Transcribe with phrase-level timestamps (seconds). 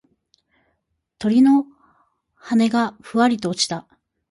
[1.19, 1.67] 鳥の
[2.33, 3.87] 羽がふわりと落ちた。